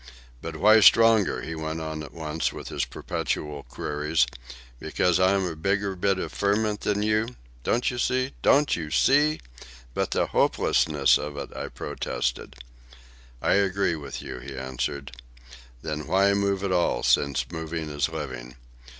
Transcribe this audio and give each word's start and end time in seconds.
"But 0.41 0.55
why 0.55 0.79
stronger?" 0.79 1.43
he 1.43 1.53
went 1.53 1.79
on 1.79 2.01
at 2.01 2.11
once 2.11 2.51
with 2.51 2.69
his 2.69 2.85
perpetual 2.85 3.61
queries. 3.61 4.25
"Because 4.79 5.19
I 5.19 5.33
am 5.33 5.45
a 5.45 5.55
bigger 5.55 5.95
bit 5.95 6.17
of 6.17 6.31
the 6.31 6.35
ferment 6.37 6.81
than 6.81 7.03
you? 7.03 7.35
Don't 7.63 7.91
you 7.91 7.99
see? 7.99 8.33
Don't 8.41 8.75
you 8.75 8.89
see?" 8.89 9.39
"But 9.93 10.09
the 10.09 10.25
hopelessness 10.25 11.19
of 11.19 11.37
it," 11.37 11.55
I 11.55 11.67
protested. 11.69 12.55
"I 13.43 13.53
agree 13.53 13.95
with 13.95 14.23
you," 14.23 14.39
he 14.39 14.57
answered. 14.57 15.11
"Then 15.83 16.07
why 16.07 16.33
move 16.33 16.63
at 16.63 16.71
all, 16.71 17.03
since 17.03 17.45
moving 17.51 17.87
is 17.91 18.09
living? 18.09 18.55